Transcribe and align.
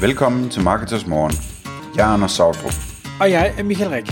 Velkommen 0.00 0.50
til 0.50 0.62
Marketers 0.62 1.06
Morgen. 1.06 1.32
Jeg 1.96 2.08
er 2.08 2.12
Anders 2.12 2.32
Sautrup. 2.32 2.72
Og 3.20 3.30
jeg 3.30 3.54
er 3.58 3.62
Michael 3.62 3.90
Rik. 3.90 4.06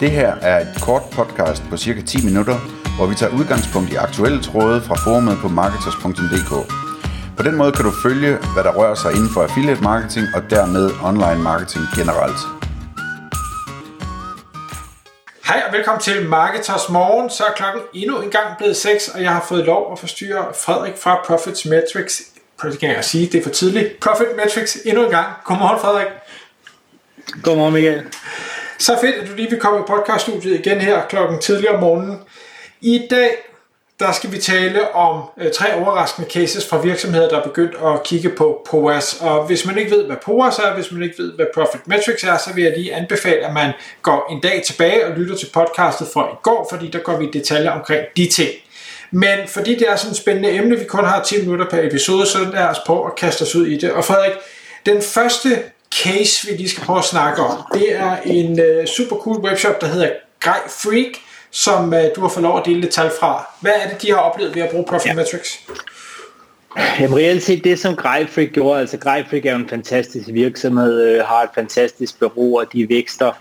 Det 0.00 0.10
her 0.10 0.34
er 0.34 0.60
et 0.60 0.82
kort 0.82 1.02
podcast 1.12 1.62
på 1.70 1.76
cirka 1.76 2.00
10 2.02 2.24
minutter, 2.24 2.56
hvor 2.96 3.06
vi 3.06 3.14
tager 3.14 3.32
udgangspunkt 3.38 3.92
i 3.92 3.94
aktuelle 3.94 4.42
tråde 4.42 4.80
fra 4.82 4.94
forumet 4.94 5.36
på 5.42 5.48
marketers.dk. 5.48 6.52
På 7.36 7.42
den 7.42 7.56
måde 7.56 7.72
kan 7.72 7.84
du 7.84 7.92
følge, 8.02 8.32
hvad 8.54 8.64
der 8.64 8.72
rører 8.78 8.94
sig 8.94 9.12
inden 9.12 9.30
for 9.34 9.42
affiliate 9.42 9.82
marketing 9.82 10.26
og 10.36 10.42
dermed 10.50 10.90
online 11.02 11.42
marketing 11.50 11.84
generelt. 11.98 12.40
Hej 15.48 15.62
og 15.66 15.72
velkommen 15.76 16.02
til 16.08 16.28
Marketers 16.28 16.88
Morgen. 16.88 17.30
Så 17.30 17.42
er 17.44 17.52
klokken 17.60 17.82
endnu 17.94 18.20
en 18.20 18.30
gang 18.30 18.48
blevet 18.58 18.76
6, 18.76 19.08
og 19.08 19.22
jeg 19.22 19.32
har 19.32 19.44
fået 19.48 19.64
lov 19.64 19.92
at 19.92 19.98
forstyrre 19.98 20.44
Frederik 20.64 20.96
fra 21.02 21.22
Profits 21.26 21.64
Metrics. 21.64 22.35
Kan 22.60 22.90
jeg 22.90 23.04
sige, 23.04 23.26
det 23.26 23.38
er 23.38 23.42
for 23.42 23.50
tidligt. 23.50 24.00
Profit 24.00 24.26
Metrics 24.36 24.78
endnu 24.84 25.04
en 25.04 25.10
gang. 25.10 25.26
Godmorgen 25.44 25.80
Frederik. 25.80 26.06
Godmorgen 27.42 27.74
Michael. 27.74 28.02
Så 28.78 28.98
fedt, 29.00 29.14
at 29.14 29.28
du 29.28 29.34
lige 29.34 29.50
vil 29.50 29.60
komme 29.60 29.78
i 29.78 29.82
podcaststudiet 29.86 30.60
igen 30.60 30.80
her 30.80 31.06
klokken 31.06 31.40
tidligere 31.40 31.74
om 31.74 31.80
morgenen. 31.80 32.18
I 32.80 33.06
dag 33.10 33.30
der 34.00 34.12
skal 34.12 34.32
vi 34.32 34.38
tale 34.38 34.94
om 34.94 35.22
øh, 35.38 35.52
tre 35.52 35.74
overraskende 35.74 36.30
cases 36.30 36.68
fra 36.68 36.80
virksomheder, 36.80 37.28
der 37.28 37.38
er 37.38 37.42
begyndt 37.42 37.74
at 37.84 38.02
kigge 38.02 38.28
på 38.28 38.66
POAS. 38.70 39.18
Og 39.20 39.46
hvis 39.46 39.66
man 39.66 39.78
ikke 39.78 39.90
ved, 39.90 40.04
hvad 40.06 40.16
POAS 40.24 40.58
er, 40.58 40.74
hvis 40.74 40.92
man 40.92 41.02
ikke 41.02 41.18
ved, 41.18 41.32
hvad 41.32 41.46
Profit 41.54 41.88
Metrics 41.88 42.24
er, 42.24 42.38
så 42.38 42.54
vil 42.54 42.64
jeg 42.64 42.72
lige 42.76 42.94
anbefale, 42.94 43.46
at 43.46 43.52
man 43.52 43.72
går 44.02 44.26
en 44.30 44.40
dag 44.40 44.62
tilbage 44.66 45.06
og 45.06 45.12
lytter 45.12 45.36
til 45.36 45.48
podcastet 45.54 46.08
fra 46.12 46.28
i 46.28 46.36
går, 46.42 46.68
fordi 46.70 46.90
der 46.90 46.98
går 46.98 47.16
vi 47.18 47.24
i 47.24 47.30
detaljer 47.30 47.70
omkring 47.70 48.02
de 48.16 48.28
ting. 48.28 48.50
Men 49.10 49.38
fordi 49.48 49.74
det 49.74 49.90
er 49.90 49.96
sådan 49.96 50.10
et 50.10 50.16
spændende 50.16 50.50
emne, 50.50 50.78
vi 50.78 50.84
kun 50.84 51.04
har 51.04 51.22
10 51.22 51.40
minutter 51.40 51.66
per 51.70 51.82
episode, 51.82 52.26
så 52.26 52.38
lad 52.52 52.64
os 52.64 52.78
prøve 52.86 53.06
at 53.06 53.16
kaste 53.16 53.42
os 53.42 53.54
ud 53.54 53.66
i 53.66 53.76
det. 53.76 53.92
Og 53.92 54.04
Frederik, 54.04 54.32
den 54.86 55.02
første 55.02 55.62
case, 56.02 56.46
vi 56.46 56.56
lige 56.56 56.68
skal 56.68 56.84
prøve 56.84 56.98
at 56.98 57.04
snakke 57.04 57.42
om, 57.42 57.58
det 57.74 57.96
er 57.96 58.16
en 58.24 58.60
uh, 58.60 58.86
super 58.86 59.16
cool 59.16 59.36
webshop, 59.36 59.80
der 59.80 59.86
hedder 59.86 60.10
Grej 60.40 60.60
Freak, 60.68 61.12
som 61.50 61.84
uh, 61.88 61.98
du 62.16 62.20
har 62.20 62.28
fået 62.28 62.42
lov 62.42 62.58
at 62.58 62.66
dele 62.66 62.80
lidt 62.80 62.92
tal 62.92 63.10
fra. 63.20 63.46
Hvad 63.60 63.72
er 63.82 63.88
det, 63.88 64.02
de 64.02 64.10
har 64.10 64.18
oplevet 64.18 64.54
ved 64.54 64.62
at 64.62 64.70
bruge 64.70 64.84
Profit 64.84 65.06
ja. 65.06 65.14
Metrics? 65.14 65.60
Jamen 67.00 67.16
reelt 67.16 67.42
set 67.42 67.64
det, 67.64 67.78
som 67.78 67.96
Greifrig 67.96 68.50
gjorde, 68.50 68.80
altså 68.80 68.98
Greifrig 68.98 69.46
er 69.46 69.52
jo 69.52 69.58
en 69.58 69.68
fantastisk 69.68 70.28
virksomhed, 70.32 71.02
øh, 71.02 71.24
har 71.24 71.42
et 71.42 71.50
fantastisk 71.54 72.18
bureau, 72.18 72.58
og 72.58 72.72
de 72.72 72.88
vækster 72.88 73.32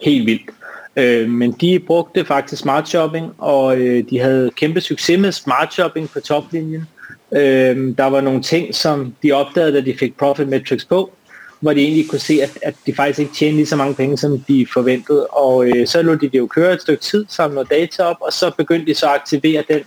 helt 0.00 0.26
vildt. 0.26 0.50
Øh, 0.96 1.30
men 1.30 1.52
de 1.52 1.78
brugte 1.86 2.24
faktisk 2.24 2.62
smart 2.62 2.88
shopping, 2.88 3.32
og 3.38 3.78
øh, 3.78 4.04
de 4.10 4.18
havde 4.18 4.50
kæmpe 4.56 4.80
succes 4.80 5.20
med 5.20 5.32
smart 5.32 5.72
shopping 5.72 6.10
på 6.10 6.20
toplinjen. 6.20 6.84
Øh, 7.32 7.96
der 7.98 8.04
var 8.04 8.20
nogle 8.20 8.42
ting, 8.42 8.74
som 8.74 9.14
de 9.22 9.32
opdagede, 9.32 9.72
da 9.72 9.80
de 9.80 9.94
fik 9.98 10.16
Profit 10.16 10.48
Metrics 10.48 10.84
på, 10.84 11.12
hvor 11.60 11.72
de 11.72 11.80
egentlig 11.80 12.08
kunne 12.08 12.18
se, 12.18 12.38
at, 12.42 12.58
at 12.62 12.74
de 12.86 12.94
faktisk 12.94 13.18
ikke 13.18 13.34
tjente 13.34 13.56
lige 13.56 13.66
så 13.66 13.76
mange 13.76 13.94
penge, 13.94 14.16
som 14.16 14.38
de 14.48 14.66
forventede. 14.72 15.26
Og 15.26 15.68
øh, 15.68 15.86
så 15.86 16.02
lå 16.02 16.14
de 16.14 16.28
det 16.28 16.38
jo 16.38 16.46
køre 16.46 16.72
et 16.72 16.82
stykke 16.82 17.02
tid, 17.02 17.26
samle 17.28 17.64
data 17.70 18.02
op, 18.02 18.16
og 18.20 18.32
så 18.32 18.50
begyndte 18.56 18.86
de 18.86 18.94
så 18.94 19.06
at 19.06 19.12
aktivere 19.12 19.64
den 19.68 19.80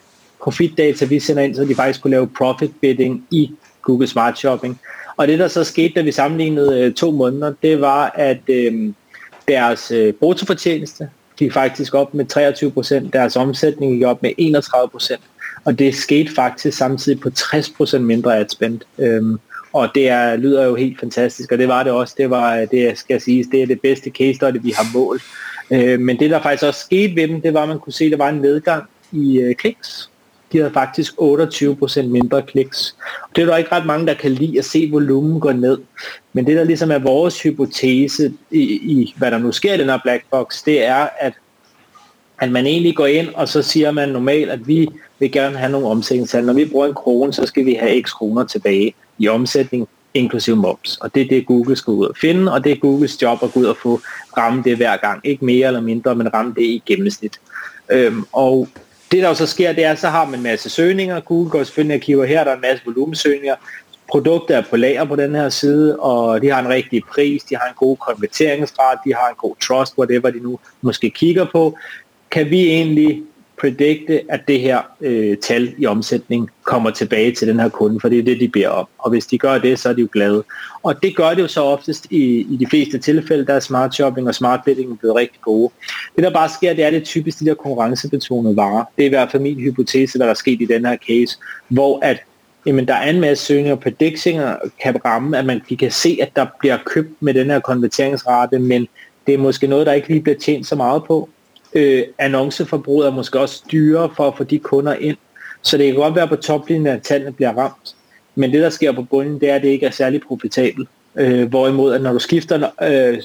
profitdata, 0.43 1.05
vi 1.05 1.19
sender 1.19 1.43
ind, 1.43 1.55
så 1.55 1.65
de 1.65 1.75
faktisk 1.75 2.01
kunne 2.01 2.11
lave 2.11 2.29
profit 2.37 2.71
bidding 2.81 3.27
i 3.31 3.51
Google 3.81 4.07
Smart 4.07 4.37
Shopping. 4.37 4.79
Og 5.17 5.27
det, 5.27 5.39
der 5.39 5.47
så 5.47 5.63
skete, 5.63 5.93
da 5.95 6.01
vi 6.01 6.11
sammenlignede 6.11 6.79
øh, 6.79 6.93
to 6.93 7.11
måneder, 7.11 7.53
det 7.63 7.81
var, 7.81 8.11
at 8.15 8.39
øh, 8.47 8.93
deres 9.49 9.91
øh, 9.91 10.13
bruttofortjeneste 10.13 11.09
gik 11.37 11.53
faktisk 11.53 11.93
op 11.93 12.13
med 12.13 12.25
23 12.25 12.71
procent, 12.71 13.13
deres 13.13 13.35
omsætning 13.35 13.93
gik 13.93 14.03
op 14.03 14.21
med 14.21 14.31
31 14.37 14.89
procent, 14.89 15.21
og 15.65 15.79
det 15.79 15.95
skete 15.95 16.33
faktisk 16.35 16.77
samtidig 16.77 17.19
på 17.19 17.29
60 17.29 17.69
procent 17.69 18.05
mindre 18.05 18.37
ad 18.37 18.45
spændt. 18.49 18.83
Øhm, 18.97 19.39
og 19.73 19.89
det 19.95 20.09
er, 20.09 20.35
lyder 20.35 20.65
jo 20.65 20.75
helt 20.75 20.99
fantastisk, 20.99 21.51
og 21.51 21.57
det 21.57 21.67
var 21.67 21.83
det 21.83 21.91
også. 21.91 22.15
Det 22.17 22.29
var, 22.29 22.55
øh, 22.55 22.67
det 22.71 22.97
skal 22.97 23.13
jeg 23.13 23.21
sige, 23.21 23.45
det 23.51 23.61
er 23.61 23.67
det 23.67 23.81
bedste 23.81 24.09
case 24.09 24.33
study, 24.33 24.57
vi 24.61 24.71
har 24.71 24.93
målt. 24.93 25.21
Øh, 25.71 25.99
men 25.99 26.19
det, 26.19 26.29
der 26.29 26.41
faktisk 26.41 26.63
også 26.63 26.79
skete 26.79 27.15
ved 27.15 27.27
dem, 27.27 27.41
det 27.41 27.53
var, 27.53 27.61
at 27.61 27.67
man 27.67 27.79
kunne 27.79 27.93
se, 27.93 28.05
at 28.05 28.11
der 28.11 28.17
var 28.17 28.29
en 28.29 28.41
nedgang 28.41 28.83
i 29.11 29.39
øh, 29.39 29.55
kliks. 29.55 30.09
De 30.51 30.57
havde 30.57 30.73
faktisk 30.73 31.13
28% 31.21 32.01
mindre 32.01 32.41
kliks. 32.41 32.95
Og 33.23 33.29
det 33.35 33.41
er 33.41 33.45
der 33.45 33.57
ikke 33.57 33.71
ret 33.71 33.85
mange, 33.85 34.07
der 34.07 34.13
kan 34.13 34.31
lide 34.31 34.59
at 34.59 34.65
se 34.65 34.89
volumen 34.91 35.39
gå 35.39 35.51
ned. 35.51 35.77
Men 36.33 36.45
det, 36.45 36.57
der 36.57 36.63
ligesom 36.63 36.91
er 36.91 36.99
vores 36.99 37.41
hypotese 37.41 38.33
i, 38.51 38.61
i 38.61 39.13
hvad 39.17 39.31
der 39.31 39.37
nu 39.37 39.51
sker 39.51 39.73
i 39.73 39.77
den 39.77 39.89
her 39.89 39.99
black 40.03 40.23
box, 40.31 40.63
det 40.63 40.85
er, 40.85 41.07
at, 41.19 41.33
at 42.39 42.51
man 42.51 42.65
egentlig 42.65 42.95
går 42.95 43.05
ind, 43.05 43.29
og 43.33 43.47
så 43.47 43.61
siger 43.61 43.91
man 43.91 44.09
normalt, 44.09 44.49
at 44.49 44.67
vi 44.67 44.89
vil 45.19 45.31
gerne 45.31 45.57
have 45.57 45.71
nogle 45.71 45.87
omsætningstal. 45.87 46.45
Når 46.45 46.53
vi 46.53 46.65
bruger 46.65 46.87
en 46.87 46.93
krone, 46.93 47.33
så 47.33 47.45
skal 47.45 47.65
vi 47.65 47.73
have 47.73 48.01
x 48.01 48.09
kroner 48.09 48.43
tilbage 48.43 48.93
i 49.17 49.27
omsætning, 49.27 49.87
inklusive 50.13 50.55
moms. 50.55 50.97
Og 50.97 51.15
det 51.15 51.21
er 51.21 51.27
det, 51.27 51.45
Google 51.45 51.75
skal 51.75 51.91
ud 51.91 52.05
og 52.05 52.17
finde, 52.21 52.51
og 52.51 52.63
det 52.63 52.71
er 52.71 52.75
Googles 52.75 53.21
job 53.21 53.43
at 53.43 53.53
gå 53.53 53.59
ud 53.59 53.65
og 53.65 53.77
få 53.77 54.01
ramme 54.37 54.63
det 54.63 54.77
hver 54.77 54.97
gang. 54.97 55.21
Ikke 55.23 55.45
mere 55.45 55.67
eller 55.67 55.81
mindre, 55.81 56.15
men 56.15 56.33
ramme 56.33 56.53
det 56.55 56.61
i 56.61 56.83
gennemsnit. 56.85 57.39
Øhm, 57.91 58.25
og 58.31 58.67
det 59.11 59.23
der 59.23 59.27
jo 59.27 59.33
så 59.33 59.45
sker, 59.45 59.73
det 59.73 59.83
er, 59.83 59.95
så 59.95 60.07
har 60.07 60.25
man 60.25 60.39
en 60.39 60.43
masse 60.43 60.69
søgninger. 60.69 61.19
Google 61.19 61.49
går 61.49 61.63
selvfølgelig 61.63 61.95
og 61.95 62.01
kigger 62.01 62.25
her, 62.25 62.43
der 62.43 62.51
er 62.51 62.55
en 62.55 62.61
masse 62.61 62.85
volumesøgninger. 62.85 63.55
Produkter 64.11 64.57
er 64.57 64.63
på 64.69 64.77
lager 64.77 65.05
på 65.05 65.15
den 65.15 65.35
her 65.35 65.49
side, 65.49 65.99
og 65.99 66.41
de 66.41 66.51
har 66.51 66.59
en 66.59 66.69
rigtig 66.69 67.03
pris, 67.03 67.43
de 67.43 67.55
har 67.55 67.67
en 67.67 67.75
god 67.75 67.97
konverteringsgrad, 67.97 68.97
de 69.05 69.13
har 69.13 69.29
en 69.29 69.35
god 69.37 69.55
trust, 69.55 69.97
whatever 69.97 70.29
de 70.29 70.39
nu 70.39 70.59
måske 70.81 71.09
kigger 71.09 71.45
på. 71.45 71.77
Kan 72.31 72.49
vi 72.49 72.67
egentlig 72.67 73.23
predikte, 73.61 74.21
at 74.29 74.41
det 74.47 74.59
her 74.59 74.81
øh, 75.01 75.37
tal 75.37 75.73
i 75.77 75.85
omsætning 75.85 76.49
kommer 76.63 76.89
tilbage 76.89 77.31
til 77.31 77.47
den 77.47 77.59
her 77.59 77.69
kunde, 77.69 77.99
for 77.99 78.09
det 78.09 78.19
er 78.19 78.23
det, 78.23 78.39
de 78.39 78.47
beder 78.47 78.69
om. 78.69 78.87
Og 78.97 79.09
hvis 79.09 79.25
de 79.25 79.37
gør 79.37 79.57
det, 79.57 79.79
så 79.79 79.89
er 79.89 79.93
de 79.93 80.01
jo 80.01 80.07
glade. 80.11 80.43
Og 80.83 81.03
det 81.03 81.15
gør 81.15 81.29
det 81.29 81.41
jo 81.41 81.47
så 81.47 81.63
oftest 81.63 82.07
i, 82.09 82.23
i 82.39 82.57
de 82.59 82.67
fleste 82.69 82.97
tilfælde, 82.97 83.45
der 83.45 83.53
er 83.53 83.59
smart 83.59 83.93
shopping 83.93 84.27
og 84.27 84.35
smart 84.35 84.59
bidding 84.65 84.99
blevet 84.99 85.15
rigtig 85.15 85.41
gode. 85.41 85.71
Det 86.15 86.23
der 86.23 86.33
bare 86.33 86.49
sker, 86.49 86.73
det 86.73 86.83
er 86.83 86.89
det 86.89 87.03
typisk 87.03 87.39
de 87.39 87.45
der 87.45 87.53
konkurrencebetonede 87.53 88.55
varer. 88.55 88.83
Det 88.97 89.03
er 89.03 89.07
i 89.07 89.09
hvert 89.09 89.31
fald 89.31 89.43
min 89.43 89.59
hypotese, 89.59 90.17
hvad 90.17 90.27
der 90.27 90.31
er 90.31 90.35
sket 90.35 90.61
i 90.61 90.65
den 90.65 90.85
her 90.85 90.97
case, 91.07 91.37
hvor 91.67 91.99
at 92.01 92.17
jamen, 92.65 92.87
der 92.87 92.93
er 92.93 93.09
en 93.09 93.21
masse 93.21 93.45
søgninger 93.45 93.71
og 93.71 93.79
predictioner 93.79 94.55
kan 94.83 95.05
ramme, 95.05 95.37
at 95.37 95.45
man 95.45 95.61
de 95.69 95.77
kan 95.77 95.91
se, 95.91 96.17
at 96.21 96.29
der 96.35 96.45
bliver 96.59 96.77
købt 96.85 97.21
med 97.21 97.33
den 97.33 97.49
her 97.49 97.59
konverteringsrate, 97.59 98.59
men 98.59 98.87
det 99.27 99.33
er 99.33 99.37
måske 99.37 99.67
noget, 99.67 99.85
der 99.85 99.93
ikke 99.93 100.07
lige 100.07 100.21
bliver 100.21 100.37
tjent 100.37 100.67
så 100.67 100.75
meget 100.75 101.03
på 101.03 101.29
øh, 101.73 102.03
annonceforbruget 102.17 103.07
er 103.07 103.11
måske 103.11 103.39
også 103.39 103.63
dyrere 103.71 104.09
for 104.15 104.27
at 104.27 104.37
få 104.37 104.43
de 104.43 104.59
kunder 104.59 104.93
ind. 104.93 105.17
Så 105.61 105.77
det 105.77 105.85
kan 105.85 105.95
godt 105.95 106.15
være 106.15 106.27
på 106.27 106.35
toplinjen, 106.35 106.87
at 106.87 107.01
tallene 107.01 107.31
bliver 107.31 107.57
ramt. 107.57 107.95
Men 108.35 108.51
det, 108.51 108.61
der 108.61 108.69
sker 108.69 108.91
på 108.91 109.03
bunden, 109.03 109.39
det 109.39 109.49
er, 109.49 109.55
at 109.55 109.61
det 109.61 109.67
ikke 109.67 109.85
er 109.85 109.91
særlig 109.91 110.21
profitabelt. 110.27 110.89
Øh, 111.15 111.49
hvorimod, 111.49 111.93
at 111.93 112.01
når 112.01 112.13
du 112.13 112.19
skifter 112.19 112.69
øh, 112.83 113.17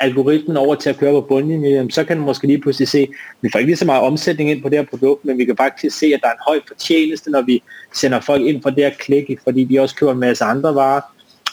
algoritmen 0.00 0.56
over 0.56 0.74
til 0.74 0.90
at 0.90 0.96
køre 0.96 1.12
på 1.12 1.20
bundlinjen, 1.20 1.90
så 1.90 2.04
kan 2.04 2.16
du 2.16 2.22
måske 2.22 2.46
lige 2.46 2.60
pludselig 2.60 2.88
se, 2.88 2.98
at 2.98 3.08
vi 3.40 3.48
får 3.52 3.58
ikke 3.58 3.68
lige 3.68 3.76
så 3.76 3.84
meget 3.84 4.02
omsætning 4.02 4.50
ind 4.50 4.62
på 4.62 4.68
det 4.68 4.78
her 4.78 4.86
produkt, 4.86 5.24
men 5.24 5.38
vi 5.38 5.44
kan 5.44 5.56
faktisk 5.56 5.98
se, 5.98 6.06
at 6.06 6.20
der 6.22 6.28
er 6.28 6.32
en 6.32 6.38
høj 6.46 6.60
fortjeneste, 6.68 7.30
når 7.30 7.42
vi 7.42 7.62
sender 7.94 8.20
folk 8.20 8.42
ind 8.42 8.62
for 8.62 8.70
det 8.70 8.84
her 8.84 8.90
klik, 8.98 9.40
fordi 9.44 9.64
de 9.64 9.80
også 9.80 9.94
køber 9.94 10.12
en 10.12 10.18
masse 10.18 10.44
andre 10.44 10.74
varer 10.74 11.00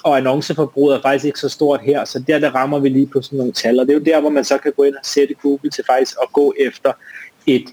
og 0.06 0.18
annonceforbruget 0.18 0.96
er 0.96 1.02
faktisk 1.02 1.26
ikke 1.26 1.40
så 1.40 1.50
stort 1.50 1.82
her, 1.82 2.06
så 2.06 2.20
der, 2.28 2.40
der 2.40 2.56
rammer 2.56 2.80
vi 2.80 2.90
lige 2.90 3.08
på 3.08 3.22
sådan 3.22 3.38
nogle 3.38 3.54
tal, 3.54 3.80
og 3.80 3.86
det 3.86 3.94
er 3.94 3.98
jo 3.98 4.04
der, 4.04 4.22
hvor 4.22 4.30
man 4.30 4.44
så 4.44 4.58
kan 4.58 4.74
gå 4.78 4.84
ind 4.84 4.96
og 4.96 5.06
sætte 5.06 5.34
Google 5.34 5.70
til 5.70 5.84
faktisk 5.88 6.18
at 6.24 6.34
gå 6.34 6.54
efter 6.60 6.92
et 7.48 7.66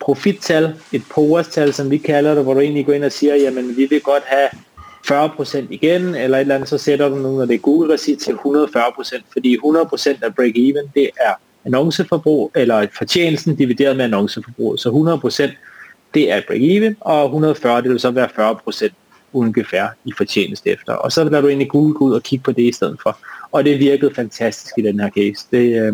profittal, 0.00 0.74
et 0.92 1.02
POAS-tal, 1.14 1.72
som 1.74 1.90
vi 1.90 1.98
kalder 1.98 2.34
det, 2.34 2.44
hvor 2.44 2.54
du 2.54 2.60
egentlig 2.60 2.86
går 2.86 2.92
ind 2.92 3.04
og 3.04 3.12
siger, 3.12 3.34
jamen 3.34 3.76
vi 3.76 3.86
vil 3.86 4.00
godt 4.00 4.22
have 4.26 4.48
40% 5.06 5.66
igen, 5.70 6.14
eller 6.14 6.36
et 6.36 6.40
eller 6.40 6.54
andet, 6.54 6.68
så 6.68 6.78
sætter 6.78 7.08
du 7.08 7.14
nu, 7.14 7.36
når 7.36 7.44
det 7.44 7.54
er 7.54 7.58
google 7.58 7.94
regi 7.94 8.16
til 8.16 8.32
140%, 8.32 9.22
fordi 9.32 9.56
100% 9.56 10.18
af 10.22 10.30
break-even, 10.30 10.90
det 10.94 11.10
er 11.20 11.32
annonceforbrug, 11.64 12.50
eller 12.54 12.86
fortjenesten 12.98 13.56
divideret 13.56 13.96
med 13.96 14.04
annonceforbrug. 14.04 14.78
Så 14.78 15.20
100% 15.48 15.52
det 16.14 16.32
er 16.32 16.40
break-even, 16.40 16.94
og 17.00 17.24
140 17.24 17.82
det 17.82 17.90
vil 17.90 18.00
så 18.00 18.10
være 18.10 18.28
40% 18.56 18.88
ungefær 19.32 19.86
i 20.04 20.12
fortjeneste 20.16 20.70
efter. 20.70 20.92
Og 20.92 21.12
så 21.12 21.24
lader 21.24 21.40
du 21.40 21.48
egentlig 21.48 21.68
Google 21.68 21.94
gå 21.94 22.04
ud 22.04 22.12
og 22.12 22.22
kigge 22.22 22.42
på 22.42 22.52
det 22.52 22.62
i 22.62 22.72
stedet 22.72 22.98
for. 23.02 23.18
Og 23.52 23.64
det 23.64 23.78
virkede 23.78 24.14
fantastisk 24.14 24.74
i 24.78 24.82
den 24.82 25.00
her 25.00 25.10
case. 25.10 25.46
Det, 25.50 25.82
øh, 25.82 25.92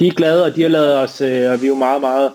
de 0.00 0.06
er 0.06 0.14
glade, 0.14 0.44
og 0.44 0.56
de 0.56 0.62
har 0.62 0.68
lavet 0.68 0.94
os, 0.94 1.20
øh, 1.20 1.50
og 1.52 1.62
vi 1.62 1.66
er 1.66 1.70
jo 1.70 1.74
meget, 1.74 2.00
meget 2.00 2.30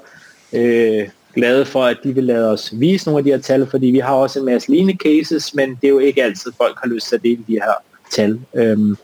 øh, 0.54 1.10
glade 1.36 1.66
for, 1.66 1.84
at 1.84 1.98
de 2.04 2.16
vil 2.16 2.24
lade 2.24 2.52
os 2.52 2.74
vise 2.74 3.08
nogle 3.08 3.18
af 3.18 3.24
de 3.24 3.30
her 3.30 3.38
tal, 3.38 3.68
fordi 3.70 3.88
vi 3.88 4.00
har 4.00 4.14
også 4.14 4.40
en 4.40 4.46
masse 4.46 4.70
lignende 4.70 4.98
cases, 5.04 5.56
men 5.56 5.70
det 5.70 5.84
er 5.84 5.90
jo 5.90 6.00
ikke 6.00 6.24
altid, 6.24 6.52
folk 6.58 6.78
har 6.84 6.90
lyst 6.90 7.08
til 7.08 7.16
at 7.16 7.24
dele 7.24 7.44
de 7.48 7.54
her 7.54 7.74
tal. 8.12 8.40
Øhm, 8.56 8.98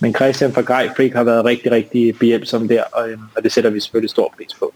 men 0.00 0.14
Christian 0.14 0.52
fra 0.52 0.60
Grej 0.60 0.90
Freak 0.96 1.12
har 1.12 1.24
været 1.24 1.44
rigtig, 1.44 1.72
rigtig 1.72 2.18
behjælpsom 2.18 2.68
der, 2.68 2.82
og, 2.92 3.10
øhm, 3.10 3.22
og 3.36 3.42
det 3.42 3.52
sætter 3.52 3.70
vi 3.70 3.80
selvfølgelig 3.80 4.10
stor 4.10 4.34
pris 4.36 4.54
på. 4.58 4.74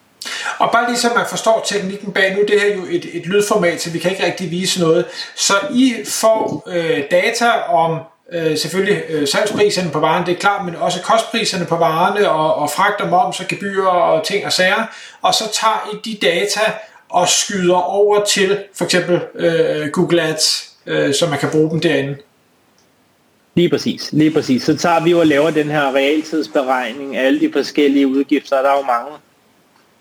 Og 0.58 0.72
bare 0.72 0.88
lige 0.88 0.98
så 0.98 1.08
man 1.16 1.26
forstår 1.28 1.64
teknikken 1.66 2.12
bag, 2.12 2.36
nu 2.36 2.42
det 2.48 2.60
her 2.60 2.70
er 2.70 2.76
jo 2.76 2.82
et, 2.90 3.08
et 3.12 3.26
lydformat, 3.26 3.82
så 3.82 3.90
vi 3.90 3.98
kan 3.98 4.10
ikke 4.10 4.26
rigtig 4.26 4.50
vise 4.50 4.80
noget. 4.80 5.04
Så 5.34 5.54
I 5.74 5.94
får 6.06 6.64
øh, 6.66 7.02
data 7.10 7.50
om 7.68 7.98
øh, 8.32 8.58
selvfølgelig 8.58 9.02
øh, 9.08 9.28
salgspriserne 9.28 9.90
på 9.90 10.00
varen, 10.00 10.26
det 10.26 10.32
er 10.32 10.38
klart, 10.38 10.64
men 10.64 10.76
også 10.76 11.02
kostpriserne 11.02 11.66
på 11.66 11.76
varerne 11.76 12.30
og, 12.30 12.54
og 12.54 12.70
fragt 12.70 13.00
og 13.00 13.08
moms 13.08 13.40
og 13.40 13.46
gebyrer 13.48 13.86
og 13.86 14.26
ting 14.26 14.46
og 14.46 14.52
sager. 14.52 14.84
Og 15.22 15.34
så 15.34 15.44
tager 15.52 15.90
I 15.92 16.10
de 16.10 16.26
data 16.26 16.72
og 17.08 17.28
skyder 17.28 17.76
over 17.76 18.24
til 18.24 18.58
for 18.74 18.84
eksempel 18.84 19.20
øh, 19.34 19.88
Google 19.88 20.22
Ads, 20.22 20.70
øh, 20.86 21.14
så 21.14 21.26
man 21.26 21.38
kan 21.38 21.50
bruge 21.50 21.70
dem 21.70 21.80
derinde. 21.80 22.16
Lige 23.54 23.68
præcis, 23.68 24.12
lige 24.12 24.30
præcis. 24.30 24.62
Så 24.62 24.76
tager 24.76 25.04
vi 25.04 25.10
jo 25.10 25.18
og 25.18 25.26
laver 25.26 25.50
den 25.50 25.70
her 25.70 25.94
realtidsberegning 25.94 27.16
af 27.16 27.26
alle 27.26 27.40
de 27.40 27.52
forskellige 27.52 28.06
udgifter. 28.06 28.62
Der 28.62 28.70
er 28.70 28.76
jo 28.76 28.82
mange 28.82 29.10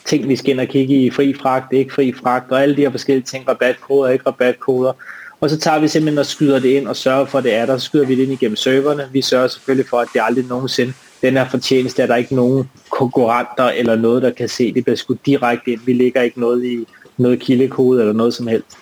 ting, 0.06 0.30
vi 0.30 0.36
skal 0.36 0.50
ind 0.50 0.60
og 0.60 0.68
kigge 0.68 1.06
i. 1.06 1.10
Fri 1.10 1.34
fragt, 1.34 1.74
ikke 1.74 1.94
fri 1.94 2.14
fragt, 2.14 2.52
og 2.52 2.64
alle 2.64 2.76
de 2.76 2.82
her 2.82 2.92
forskellige 2.92 3.26
ting, 3.26 3.50
rabatkoder, 3.50 4.10
ikke 4.10 4.26
rabatkoder. 4.28 4.94
Og 5.42 5.50
så 5.50 5.58
tager 5.58 5.80
vi 5.80 5.88
simpelthen 5.88 6.18
og 6.18 6.26
skyder 6.26 6.60
det 6.60 6.70
ind 6.70 6.88
og 6.88 6.96
sørger 6.96 7.26
for, 7.26 7.38
at 7.38 7.44
det 7.44 7.54
er 7.54 7.66
der. 7.66 7.78
Så 7.78 7.86
skyder 7.86 8.06
vi 8.06 8.16
det 8.16 8.24
ind 8.24 8.32
igennem 8.32 8.56
serverne. 8.56 9.10
Vi 9.12 9.22
sørger 9.22 9.48
selvfølgelig 9.48 9.90
for, 9.90 9.98
at 9.98 10.08
det 10.14 10.22
aldrig 10.24 10.46
nogensinde 10.46 10.94
den 11.22 11.34
her 11.34 11.50
fortjeneste, 11.50 12.04
at 12.04 12.10
der 12.10 12.16
ikke 12.16 12.36
nogen 12.36 12.70
konkurrenter 12.90 13.64
eller 13.64 13.96
noget, 13.96 14.22
der 14.22 14.30
kan 14.30 14.50
se. 14.50 14.74
Det 14.74 14.84
bliver 14.84 14.98
skudt 14.98 15.26
direkte 15.26 15.72
ind. 15.72 15.80
Vi 15.86 15.94
lægger 15.94 16.22
ikke 16.22 16.40
noget 16.40 16.66
i 16.66 16.88
noget 17.18 17.40
kildekode 17.40 18.00
eller 18.00 18.14
noget 18.14 18.34
som 18.34 18.48
helst. 18.48 18.78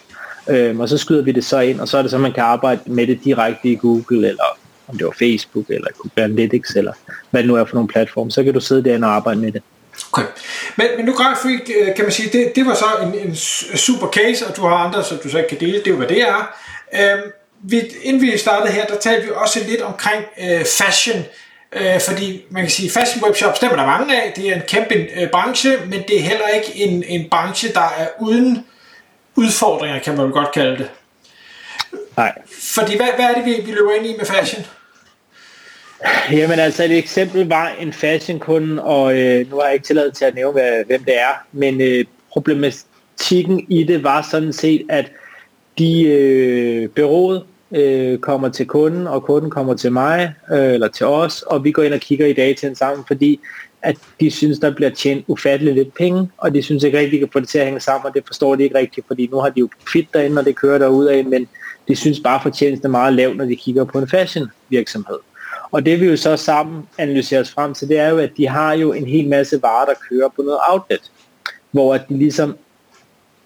Øhm, 0.49 0.79
og 0.79 0.89
så 0.89 0.97
skyder 0.97 1.21
vi 1.21 1.31
det 1.31 1.45
så 1.45 1.59
ind, 1.59 1.79
og 1.79 1.87
så 1.87 1.97
er 1.97 2.01
det 2.01 2.11
så, 2.11 2.17
at 2.17 2.21
man 2.21 2.33
kan 2.33 2.43
arbejde 2.43 2.81
med 2.85 3.07
det 3.07 3.19
direkte 3.23 3.69
i 3.69 3.75
Google, 3.75 4.27
eller 4.27 4.43
om 4.87 4.97
det 4.97 5.05
var 5.05 5.15
Facebook, 5.19 5.65
eller 5.69 5.87
Google 5.97 6.23
Analytics, 6.23 6.75
eller 6.75 6.93
hvad 7.31 7.41
det 7.41 7.47
nu 7.47 7.55
er 7.55 7.65
for 7.65 7.75
nogle 7.75 7.87
platforme. 7.87 8.31
Så 8.31 8.43
kan 8.43 8.53
du 8.53 8.59
sidde 8.59 8.83
derinde 8.83 9.07
og 9.07 9.13
arbejde 9.13 9.39
med 9.39 9.51
det. 9.51 9.61
Okay. 10.11 10.25
Men, 10.75 10.87
men 10.97 11.05
nu 11.05 11.13
Grafik, 11.13 11.69
øh, 11.79 11.95
kan 11.95 12.05
man 12.05 12.11
sige, 12.11 12.29
det, 12.29 12.55
det 12.55 12.65
var 12.65 12.73
så 12.73 12.85
en, 13.03 13.27
en 13.27 13.35
super 13.77 14.07
case, 14.07 14.47
og 14.47 14.55
du 14.55 14.67
har 14.67 14.75
andre, 14.75 15.03
som 15.03 15.17
du 15.17 15.29
så 15.29 15.37
ikke 15.37 15.49
kan 15.49 15.59
dele, 15.59 15.77
det 15.77 15.87
er 15.87 15.91
jo, 15.91 15.97
hvad 15.97 16.07
det 16.07 16.21
er. 16.21 16.55
Øhm, 16.93 17.31
vi, 17.63 17.81
inden 18.03 18.21
vi 18.21 18.37
startede 18.37 18.73
her, 18.73 18.85
der 18.85 18.97
talte 18.97 19.27
vi 19.27 19.31
også 19.35 19.59
lidt 19.67 19.81
omkring 19.81 20.25
øh, 20.41 20.65
fashion, 20.65 21.25
øh, 21.73 22.01
fordi 22.01 22.45
man 22.49 22.63
kan 22.63 22.71
sige, 22.71 22.91
fashion 22.91 23.23
webshops, 23.23 23.59
dem 23.59 23.69
er 23.69 23.75
der 23.75 23.85
mange 23.85 24.23
af, 24.23 24.33
det 24.35 24.49
er 24.49 24.55
en 24.55 24.61
kæmpe 24.67 24.95
øh, 24.95 25.29
branche, 25.29 25.77
men 25.85 26.03
det 26.07 26.17
er 26.17 26.21
heller 26.21 26.47
ikke 26.47 26.75
en, 26.75 27.03
en 27.07 27.29
branche, 27.29 27.73
der 27.73 27.93
er 27.97 28.07
uden 28.19 28.65
udfordringer, 29.35 29.99
kan 29.99 30.17
man 30.17 30.25
jo 30.25 30.33
godt 30.33 30.51
kalde 30.51 30.77
det. 30.77 30.89
Nej. 32.17 32.33
Fordi 32.61 32.97
hvad, 32.97 33.07
hvad 33.15 33.25
er 33.25 33.33
det, 33.33 33.45
vi, 33.45 33.61
vi 33.65 33.71
løber 33.71 33.91
ind 33.91 34.05
i 34.05 34.15
med 34.17 34.25
fashion? 34.25 34.65
Jamen 36.31 36.59
altså 36.59 36.83
et 36.83 36.97
eksempel 36.97 37.47
var 37.47 37.71
en 37.79 37.93
fashionkunde, 37.93 38.83
og 38.83 39.19
øh, 39.19 39.49
nu 39.49 39.55
har 39.55 39.63
jeg 39.63 39.73
ikke 39.73 39.85
tilladt 39.85 40.15
til 40.15 40.25
at 40.25 40.35
nævne, 40.35 40.51
hvad, 40.51 40.85
hvem 40.85 41.03
det 41.03 41.17
er, 41.17 41.45
men 41.51 41.81
øh, 41.81 42.05
problematikken 42.31 43.65
i 43.69 43.83
det 43.83 44.03
var 44.03 44.27
sådan 44.31 44.53
set, 44.53 44.85
at 44.89 45.11
de 45.77 46.03
øh, 46.03 46.87
byrådet 46.89 47.43
øh, 47.71 48.17
kommer 48.17 48.49
til 48.49 48.65
kunden, 48.65 49.07
og 49.07 49.23
kunden 49.23 49.51
kommer 49.51 49.73
til 49.73 49.91
mig, 49.91 50.33
øh, 50.51 50.73
eller 50.73 50.87
til 50.87 51.05
os, 51.05 51.41
og 51.41 51.63
vi 51.63 51.71
går 51.71 51.83
ind 51.83 51.93
og 51.93 51.99
kigger 51.99 52.25
i 52.25 52.33
dataen 52.33 52.75
sammen, 52.75 53.05
fordi 53.07 53.39
at 53.81 53.97
de 54.19 54.31
synes, 54.31 54.59
der 54.59 54.75
bliver 54.75 54.89
tjent 54.89 55.25
ufatteligt 55.27 55.75
lidt 55.75 55.93
penge, 55.93 56.29
og 56.37 56.53
de 56.53 56.61
synes 56.61 56.83
ikke 56.83 56.97
rigtig, 56.97 57.11
de 57.13 57.19
kan 57.19 57.29
få 57.33 57.39
det 57.39 57.49
til 57.49 57.59
at 57.59 57.65
hænge 57.65 57.79
sammen, 57.79 58.07
og 58.07 58.13
det 58.13 58.23
forstår 58.27 58.55
de 58.55 58.63
ikke 58.63 58.77
rigtigt, 58.77 59.07
fordi 59.07 59.29
nu 59.31 59.37
har 59.37 59.49
de 59.49 59.59
jo 59.59 59.69
profit 59.79 60.07
derinde, 60.13 60.39
og 60.39 60.45
det 60.45 60.55
kører 60.55 60.77
derud 60.77 61.05
af, 61.05 61.25
men 61.25 61.47
de 61.87 61.95
synes 61.95 62.19
bare, 62.19 62.39
fortjenesten 62.43 62.85
er 62.85 62.91
meget 62.91 63.13
lav, 63.13 63.33
når 63.33 63.45
de 63.45 63.55
kigger 63.55 63.83
på 63.83 63.99
en 63.99 64.07
fashion 64.07 64.47
virksomhed. 64.69 65.17
Og 65.71 65.85
det 65.85 66.01
vi 66.01 66.05
jo 66.05 66.17
så 66.17 66.37
sammen 66.37 66.83
analyserer 66.97 67.41
os 67.41 67.51
frem 67.51 67.73
til, 67.73 67.89
det 67.89 67.99
er 67.99 68.09
jo, 68.09 68.17
at 68.17 68.31
de 68.37 68.47
har 68.47 68.73
jo 68.73 68.93
en 68.93 69.05
hel 69.05 69.27
masse 69.27 69.61
varer, 69.61 69.85
der 69.85 69.93
kører 70.09 70.29
på 70.35 70.41
noget 70.41 70.59
outlet, 70.69 71.11
hvor 71.71 71.97
de 71.97 72.17
ligesom, 72.17 72.57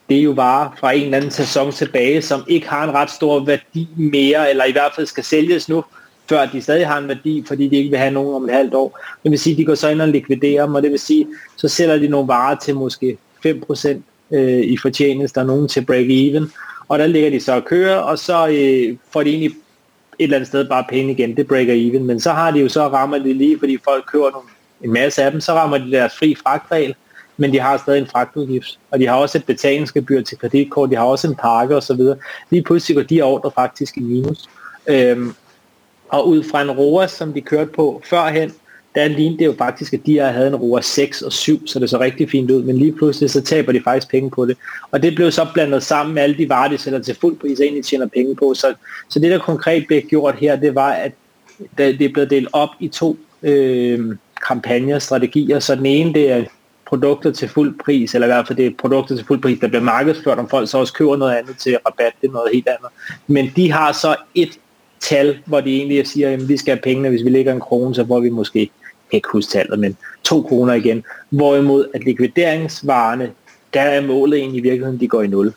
det 0.09 0.17
er 0.17 0.21
jo 0.21 0.31
varer 0.31 0.69
fra 0.79 0.91
en 0.91 1.03
eller 1.03 1.17
anden 1.17 1.31
sæson 1.31 1.71
tilbage, 1.71 2.21
som 2.21 2.43
ikke 2.47 2.69
har 2.69 2.83
en 2.83 2.93
ret 2.93 3.11
stor 3.11 3.45
værdi 3.45 3.87
mere, 3.95 4.49
eller 4.49 4.65
i 4.65 4.71
hvert 4.71 4.91
fald 4.95 5.07
skal 5.07 5.23
sælges 5.23 5.69
nu, 5.69 5.83
før 6.29 6.45
de 6.45 6.61
stadig 6.61 6.87
har 6.87 6.97
en 6.97 7.07
værdi, 7.07 7.43
fordi 7.47 7.67
de 7.67 7.75
ikke 7.75 7.89
vil 7.89 7.99
have 7.99 8.11
nogen 8.11 8.35
om 8.35 8.43
et 8.43 8.55
halvt 8.55 8.73
år. 8.73 8.99
Det 9.23 9.31
vil 9.31 9.39
sige, 9.39 9.53
at 9.53 9.57
de 9.57 9.65
går 9.65 9.75
så 9.75 9.89
ind 9.89 10.01
og 10.01 10.07
likviderer 10.07 10.65
dem, 10.65 10.75
og 10.75 10.83
det 10.83 10.91
vil 10.91 10.99
sige, 10.99 11.27
så 11.57 11.67
sælger 11.67 11.97
de 11.97 12.07
nogle 12.07 12.27
varer 12.27 12.55
til 12.55 12.75
måske 12.75 13.17
5% 13.47 13.97
øh, 14.31 14.59
i 14.59 14.77
fortjeneste, 14.77 15.37
og 15.37 15.45
nogen 15.45 15.67
til 15.67 15.81
break-even, 15.81 16.51
og 16.87 16.99
der 16.99 17.07
ligger 17.07 17.29
de 17.29 17.39
så 17.39 17.53
og 17.53 17.65
kører, 17.65 17.95
og 17.95 18.19
så 18.19 18.47
øh, 18.47 18.97
får 19.13 19.23
de 19.23 19.29
egentlig 19.29 19.51
et 20.19 20.23
eller 20.23 20.37
andet 20.37 20.47
sted 20.47 20.69
bare 20.69 20.85
penge 20.89 21.11
igen, 21.11 21.37
det 21.37 21.47
breaker 21.47 21.73
even, 21.73 22.03
men 22.03 22.19
så 22.19 22.31
har 22.31 22.51
de 22.51 22.59
jo 22.59 22.69
så 22.69 22.87
rammer 22.87 23.17
det 23.17 23.35
lige, 23.35 23.59
fordi 23.59 23.77
folk 23.83 24.05
kører 24.11 24.31
nogle, 24.31 24.47
en 24.83 24.93
masse 24.93 25.23
af 25.23 25.31
dem, 25.31 25.41
så 25.41 25.53
rammer 25.53 25.77
de 25.77 25.91
deres 25.91 26.13
fri 26.19 26.35
fragtregel, 26.43 26.95
men 27.37 27.53
de 27.53 27.59
har 27.59 27.77
stadig 27.77 28.01
en 28.01 28.07
fragtudgift, 28.07 28.79
og 28.91 28.99
de 28.99 29.07
har 29.07 29.15
også 29.15 29.37
et 29.37 29.45
betalingsgebyr 29.45 30.21
til 30.21 30.37
kreditkort, 30.37 30.89
de 30.89 30.95
har 30.95 31.03
også 31.03 31.27
en 31.27 31.35
pakke 31.35 31.75
osv. 31.75 32.01
Lige 32.49 32.63
pludselig 32.63 32.95
går 32.95 33.03
de 33.03 33.21
ordre 33.21 33.51
faktisk 33.55 33.97
i 33.97 33.99
minus. 33.99 34.49
Øhm, 34.87 35.33
og 36.09 36.27
ud 36.27 36.43
fra 36.43 36.61
en 36.61 36.71
ROAS, 36.71 37.11
som 37.11 37.33
de 37.33 37.41
kørte 37.41 37.71
på 37.71 38.01
førhen, 38.09 38.53
der 38.95 39.07
lignede 39.07 39.39
det 39.39 39.45
jo 39.45 39.55
faktisk, 39.57 39.93
at 39.93 39.99
de 40.05 40.13
her 40.13 40.31
havde 40.31 40.47
en 40.47 40.55
ROAS 40.55 40.85
6 40.85 41.21
og 41.21 41.33
7, 41.33 41.67
så 41.67 41.79
det 41.79 41.89
så 41.89 41.99
rigtig 41.99 42.29
fint 42.29 42.51
ud, 42.51 42.63
men 42.63 42.77
lige 42.77 42.91
pludselig 42.91 43.29
så 43.29 43.41
taber 43.41 43.71
de 43.71 43.81
faktisk 43.83 44.09
penge 44.09 44.29
på 44.29 44.45
det. 44.45 44.57
Og 44.91 45.03
det 45.03 45.15
blev 45.15 45.31
så 45.31 45.47
blandet 45.53 45.83
sammen 45.83 46.15
med 46.15 46.23
alle 46.23 46.37
de 46.37 46.49
varer, 46.49 46.69
de 46.69 46.77
sælger 46.77 46.99
til 46.99 47.17
fuld 47.21 47.37
pris, 47.37 47.59
og 47.59 47.65
egentlig 47.65 47.85
tjener 47.85 48.07
penge 48.07 48.35
på. 48.35 48.53
Så, 48.53 48.73
så 49.09 49.19
det, 49.19 49.31
der 49.31 49.39
konkret 49.39 49.87
blev 49.87 50.01
gjort 50.01 50.35
her, 50.35 50.55
det 50.55 50.75
var, 50.75 50.91
at 50.91 51.11
det 51.77 52.01
er 52.01 52.13
blevet 52.13 52.29
delt 52.29 52.49
op 52.53 52.69
i 52.79 52.87
to 52.87 53.17
øh, 53.43 54.15
kampagner, 54.47 54.99
strategier. 54.99 55.59
Så 55.59 55.75
den 55.75 55.85
ene, 55.85 56.13
det 56.13 56.31
er 56.31 56.43
produkter 56.85 57.31
til 57.31 57.49
fuld 57.49 57.79
pris, 57.85 58.13
eller 58.13 58.27
i 58.27 58.29
hvert 58.29 58.47
fald 58.47 58.57
det 58.57 58.65
er 58.65 58.71
produkter 58.77 59.15
til 59.15 59.25
fuld 59.25 59.41
pris, 59.41 59.59
der 59.59 59.67
bliver 59.67 59.83
markedsført, 59.83 60.39
om 60.39 60.49
folk 60.49 60.69
så 60.69 60.77
også 60.77 60.93
køber 60.93 61.15
noget 61.17 61.35
andet 61.35 61.57
til 61.57 61.77
rabat, 61.85 62.13
det 62.21 62.27
er 62.27 62.31
noget 62.31 62.49
helt 62.53 62.67
andet. 62.67 62.89
Men 63.27 63.51
de 63.55 63.71
har 63.71 63.91
så 63.91 64.15
et 64.35 64.59
tal, 64.99 65.37
hvor 65.45 65.61
de 65.61 65.75
egentlig 65.75 66.07
siger, 66.07 66.33
at 66.33 66.49
vi 66.49 66.57
skal 66.57 66.73
have 66.75 66.81
pengene, 66.81 67.09
hvis 67.09 67.23
vi 67.23 67.29
lægger 67.29 67.53
en 67.53 67.59
krone, 67.59 67.95
så 67.95 68.07
får 68.07 68.19
vi 68.19 68.29
måske 68.29 68.69
ikke 69.13 69.29
huske 69.31 69.51
tallet, 69.51 69.79
men 69.79 69.97
2 70.23 70.41
kroner 70.41 70.73
igen. 70.73 71.03
Hvorimod 71.29 71.87
at 71.93 72.03
likvideringsvarerne, 72.03 73.31
der 73.73 73.81
er 73.81 74.01
målet 74.01 74.39
egentlig 74.39 74.59
i 74.59 74.61
virkeligheden, 74.61 74.99
de 74.99 75.07
går 75.07 75.21
i 75.21 75.27
nul. 75.27 75.53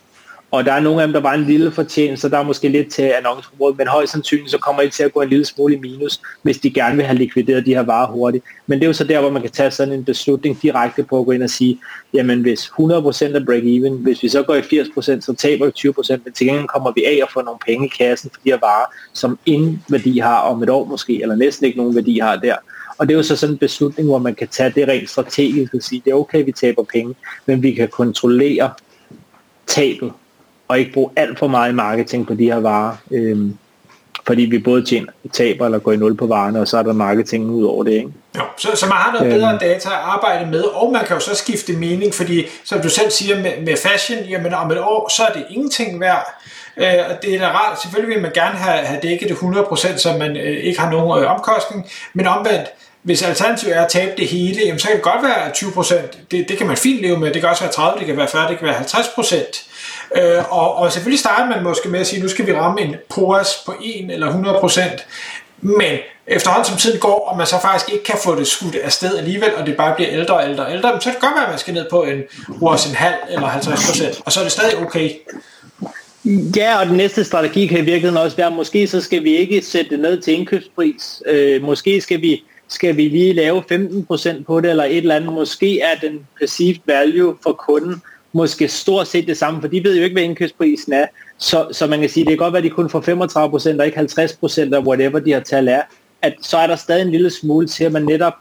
Og 0.50 0.64
der 0.64 0.72
er 0.72 0.80
nogle 0.80 1.02
af 1.02 1.06
dem, 1.06 1.12
der 1.12 1.20
var 1.20 1.34
en 1.34 1.44
lille 1.44 1.70
fortjeneste, 1.70 2.20
så 2.20 2.28
der 2.28 2.38
er 2.38 2.42
måske 2.42 2.68
lidt 2.68 2.92
til 2.92 3.02
annonceforbruget, 3.02 3.78
men 3.78 3.88
højst 3.88 4.12
sandsynligt, 4.12 4.50
så 4.50 4.58
kommer 4.58 4.82
de 4.82 4.88
til 4.88 5.02
at 5.02 5.12
gå 5.12 5.20
en 5.20 5.28
lille 5.28 5.44
smule 5.44 5.74
i 5.74 5.78
minus, 5.78 6.20
hvis 6.42 6.58
de 6.58 6.70
gerne 6.70 6.96
vil 6.96 7.04
have 7.04 7.18
likvideret 7.18 7.66
de 7.66 7.74
her 7.74 7.82
varer 7.82 8.06
hurtigt. 8.06 8.44
Men 8.66 8.78
det 8.78 8.84
er 8.84 8.86
jo 8.86 8.92
så 8.92 9.04
der, 9.04 9.20
hvor 9.20 9.30
man 9.30 9.42
kan 9.42 9.50
tage 9.50 9.70
sådan 9.70 9.94
en 9.94 10.04
beslutning 10.04 10.62
direkte 10.62 11.02
på 11.02 11.18
at 11.18 11.26
gå 11.26 11.32
ind 11.32 11.42
og 11.42 11.50
sige, 11.50 11.78
jamen 12.14 12.40
hvis 12.40 12.60
100% 12.60 12.72
er 12.80 13.44
break-even, 13.48 14.02
hvis 14.02 14.22
vi 14.22 14.28
så 14.28 14.42
går 14.42 14.54
i 14.54 14.60
80%, 14.60 15.20
så 15.20 15.34
taber 15.38 15.66
vi 15.66 15.72
20%, 16.14 16.20
men 16.24 16.32
til 16.32 16.46
gengæld 16.46 16.68
kommer 16.68 16.92
vi 16.94 17.04
af 17.04 17.20
og 17.22 17.28
får 17.32 17.42
nogle 17.42 17.58
penge 17.66 17.86
i 17.86 17.90
kassen 17.98 18.30
for 18.34 18.40
de 18.44 18.50
her 18.50 18.58
varer, 18.60 18.86
som 19.12 19.38
ingen 19.46 19.84
værdi 19.88 20.18
har 20.18 20.38
om 20.38 20.62
et 20.62 20.70
år 20.70 20.84
måske, 20.84 21.22
eller 21.22 21.36
næsten 21.36 21.66
ikke 21.66 21.78
nogen 21.78 21.94
værdi 21.94 22.18
har 22.18 22.36
der. 22.36 22.56
Og 22.98 23.08
det 23.08 23.14
er 23.14 23.18
jo 23.18 23.22
så 23.22 23.36
sådan 23.36 23.54
en 23.54 23.58
beslutning, 23.58 24.08
hvor 24.08 24.18
man 24.18 24.34
kan 24.34 24.48
tage 24.48 24.72
det 24.74 24.88
rent 24.88 25.10
strategisk 25.10 25.74
og 25.74 25.82
sige, 25.82 26.02
det 26.04 26.10
er 26.10 26.14
okay, 26.14 26.44
vi 26.44 26.52
taber 26.52 26.82
penge, 26.82 27.14
men 27.46 27.62
vi 27.62 27.72
kan 27.72 27.88
kontrollere 27.88 28.70
tabet, 29.66 30.12
og 30.68 30.78
ikke 30.78 30.92
bruge 30.92 31.10
alt 31.16 31.38
for 31.38 31.46
meget 31.46 31.74
marketing 31.74 32.26
på 32.26 32.34
de 32.34 32.44
her 32.44 32.60
varer. 32.60 32.96
Øhm, 33.10 33.58
fordi 34.26 34.42
vi 34.42 34.58
både 34.58 34.84
tjener, 34.84 35.12
taber 35.32 35.64
eller 35.64 35.78
går 35.78 35.92
i 35.92 35.96
nul 35.96 36.16
på 36.16 36.26
varerne, 36.26 36.60
og 36.60 36.68
så 36.68 36.78
er 36.78 36.82
der 36.82 36.92
marketing 36.92 37.50
ud 37.50 37.64
over 37.64 37.84
det. 37.84 37.92
Ikke? 37.92 38.08
Jo, 38.36 38.42
så, 38.56 38.68
så 38.74 38.86
man 38.86 38.96
har 38.96 39.12
noget 39.12 39.34
bedre 39.34 39.48
øhm. 39.48 39.58
data 39.58 39.88
at 39.88 39.94
arbejde 39.94 40.50
med, 40.50 40.62
og 40.62 40.92
man 40.92 41.04
kan 41.04 41.16
jo 41.16 41.20
så 41.20 41.34
skifte 41.34 41.72
mening, 41.72 42.14
fordi 42.14 42.46
som 42.64 42.80
du 42.80 42.88
selv 42.88 43.10
siger 43.10 43.42
med, 43.42 43.52
med 43.64 43.76
fashion, 43.76 44.24
jamen 44.24 44.54
om 44.54 44.70
et 44.70 44.78
år, 44.78 45.08
så 45.16 45.22
er 45.22 45.32
det 45.32 45.46
ingenting 45.50 46.00
værd. 46.00 46.42
Øh, 46.76 46.86
det 47.22 47.34
er 47.34 47.38
da 47.38 47.48
rart, 47.48 47.82
selvfølgelig 47.82 48.14
vil 48.14 48.22
man 48.22 48.32
gerne 48.34 48.56
have, 48.58 48.86
have 48.86 49.00
dækket 49.02 49.28
det 49.28 49.34
100%, 49.34 49.98
så 49.98 50.16
man 50.18 50.36
øh, 50.36 50.56
ikke 50.64 50.80
har 50.80 50.90
nogen 50.90 51.22
øh, 51.22 51.30
omkostning, 51.30 51.86
men 52.14 52.26
omvendt, 52.26 52.68
hvis 53.02 53.22
alternativet 53.22 53.76
er 53.76 53.84
at 53.84 53.90
tabe 53.90 54.12
det 54.16 54.28
hele, 54.28 54.60
jamen, 54.64 54.78
så 54.78 54.86
kan 54.86 54.96
det 54.96 55.04
godt 55.04 55.22
være 55.22 55.50
20%. 55.50 55.94
Det, 56.30 56.48
det 56.48 56.58
kan 56.58 56.66
man 56.66 56.76
fint 56.76 57.00
leve 57.00 57.18
med. 57.18 57.32
Det 57.32 57.40
kan 57.40 57.50
også 57.50 57.62
være 57.62 57.72
30, 57.72 57.98
det 57.98 58.06
kan 58.06 58.16
være 58.16 58.28
40, 58.28 58.50
det 58.50 58.58
kan 58.58 58.66
være 58.66 58.76
50%. 58.76 59.75
Øh, 60.16 60.52
og, 60.52 60.76
og 60.76 60.92
selvfølgelig 60.92 61.18
starter 61.18 61.46
man 61.46 61.64
måske 61.64 61.88
med 61.88 62.00
at 62.00 62.06
sige, 62.06 62.22
nu 62.22 62.28
skal 62.28 62.46
vi 62.46 62.54
ramme 62.54 62.80
en 62.80 62.96
POAS 63.08 63.62
på 63.66 63.74
1 63.82 64.10
eller 64.10 64.60
100%. 64.62 65.02
Men 65.60 65.98
efterhånden 66.26 66.64
som 66.64 66.76
tiden 66.76 67.00
går, 67.00 67.28
og 67.30 67.36
man 67.36 67.46
så 67.46 67.60
faktisk 67.62 67.92
ikke 67.92 68.04
kan 68.04 68.18
få 68.24 68.38
det 68.38 68.46
skudt 68.46 68.74
afsted 68.74 69.18
alligevel, 69.18 69.54
og 69.56 69.66
det 69.66 69.76
bare 69.76 69.94
bliver 69.94 70.10
ældre 70.12 70.34
og 70.34 70.48
ældre 70.48 70.66
og 70.66 70.72
ældre, 70.72 71.00
så 71.00 71.04
kan 71.04 71.12
det 71.12 71.20
godt 71.20 71.34
være, 71.34 71.44
at 71.44 71.50
man 71.50 71.58
skal 71.58 71.74
ned 71.74 71.86
på 71.90 72.02
en 72.02 72.22
ROAS 72.62 72.86
en 72.86 72.94
halv 72.94 73.14
eller 73.30 73.48
50%, 73.48 74.20
og 74.24 74.32
så 74.32 74.40
er 74.40 74.44
det 74.44 74.52
stadig 74.52 74.78
okay. 74.78 75.10
Ja, 76.56 76.80
og 76.80 76.86
den 76.86 76.96
næste 76.96 77.24
strategi 77.24 77.66
kan 77.66 77.78
i 77.78 77.80
virkeligheden 77.80 78.16
også 78.16 78.36
være, 78.36 78.50
måske 78.50 78.86
så 78.86 79.00
skal 79.00 79.24
vi 79.24 79.36
ikke 79.36 79.62
sætte 79.62 79.90
det 79.90 80.00
ned 80.00 80.20
til 80.20 80.34
indkøbspris. 80.34 81.22
Øh, 81.26 81.62
måske 81.62 82.00
skal 82.00 82.20
vi 82.20 82.42
skal 82.68 82.96
vi 82.96 83.08
lige 83.08 83.32
lave 83.32 83.62
15% 83.72 84.44
på 84.44 84.60
det, 84.60 84.70
eller 84.70 84.84
et 84.84 84.96
eller 84.96 85.16
andet. 85.16 85.32
Måske 85.32 85.80
er 85.80 85.94
den 86.00 86.26
perceived 86.38 86.80
value 86.86 87.36
for 87.42 87.52
kunden 87.52 88.02
måske 88.32 88.68
stort 88.68 89.08
set 89.08 89.26
det 89.26 89.36
samme, 89.36 89.60
for 89.60 89.68
de 89.68 89.84
ved 89.84 89.96
jo 89.96 90.02
ikke, 90.02 90.14
hvad 90.14 90.22
indkøbsprisen 90.22 90.92
er. 90.92 91.06
Så, 91.38 91.68
så 91.72 91.86
man 91.86 92.00
kan 92.00 92.08
sige, 92.08 92.24
det 92.24 92.30
kan 92.30 92.38
godt 92.38 92.52
være, 92.52 92.58
at 92.58 92.64
de 92.64 92.70
kun 92.70 92.90
får 92.90 93.00
35% 93.76 93.80
og 93.80 93.86
ikke 93.86 93.98
50% 93.98 94.74
af 94.74 94.86
whatever 94.86 95.18
de 95.18 95.32
har 95.32 95.40
tal 95.40 95.68
er. 95.68 95.82
At 96.22 96.34
så 96.42 96.56
er 96.56 96.66
der 96.66 96.76
stadig 96.76 97.02
en 97.02 97.10
lille 97.10 97.30
smule 97.30 97.66
til, 97.66 97.84
at 97.84 97.92
man 97.92 98.02
netop 98.02 98.34